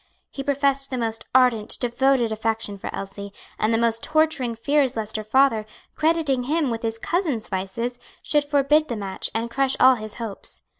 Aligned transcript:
He 0.31 0.41
professed 0.41 0.89
the 0.89 0.97
most 0.97 1.25
ardent, 1.35 1.79
devoted 1.79 2.31
affection 2.31 2.75
for 2.75 2.89
Elsie, 2.91 3.31
and 3.59 3.71
the 3.71 3.77
most 3.77 4.01
torturing 4.01 4.55
fears 4.55 4.95
lest 4.95 5.15
her 5.15 5.23
father, 5.23 5.63
crediting 5.93 6.45
him 6.45 6.71
with 6.71 6.81
his 6.81 6.97
cousin's 6.97 7.47
vices, 7.47 7.99
should 8.23 8.43
forbid 8.45 8.87
the 8.87 8.95
match 8.95 9.29
and 9.35 9.51
crush 9.51 9.77
all 9.79 9.93
his 9.93 10.15
hopes. 10.15 10.63